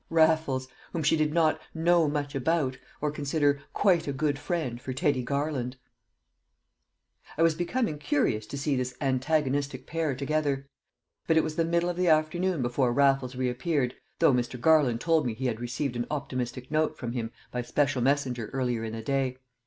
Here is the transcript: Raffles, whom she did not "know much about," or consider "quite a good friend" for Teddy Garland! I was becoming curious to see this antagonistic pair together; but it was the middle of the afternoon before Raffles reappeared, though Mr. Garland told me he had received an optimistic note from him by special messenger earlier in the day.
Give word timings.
Raffles, 0.09 0.67
whom 0.93 1.03
she 1.03 1.15
did 1.15 1.31
not 1.31 1.61
"know 1.75 2.07
much 2.07 2.33
about," 2.33 2.79
or 3.01 3.11
consider 3.11 3.61
"quite 3.71 4.07
a 4.07 4.11
good 4.11 4.39
friend" 4.39 4.81
for 4.81 4.93
Teddy 4.93 5.21
Garland! 5.21 5.75
I 7.37 7.43
was 7.43 7.53
becoming 7.53 7.99
curious 7.99 8.47
to 8.47 8.57
see 8.57 8.75
this 8.75 8.95
antagonistic 8.99 9.85
pair 9.85 10.15
together; 10.15 10.67
but 11.27 11.37
it 11.37 11.43
was 11.43 11.55
the 11.55 11.63
middle 11.65 11.87
of 11.87 11.97
the 11.97 12.07
afternoon 12.07 12.63
before 12.63 12.91
Raffles 12.91 13.35
reappeared, 13.35 13.93
though 14.17 14.33
Mr. 14.33 14.59
Garland 14.59 14.99
told 15.01 15.23
me 15.27 15.35
he 15.35 15.45
had 15.45 15.59
received 15.61 15.95
an 15.95 16.07
optimistic 16.09 16.71
note 16.71 16.97
from 16.97 17.11
him 17.11 17.29
by 17.51 17.61
special 17.61 18.01
messenger 18.01 18.49
earlier 18.53 18.83
in 18.83 18.93
the 18.93 19.03
day. 19.03 19.37